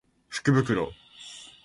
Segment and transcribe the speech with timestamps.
[0.29, 0.93] 福袋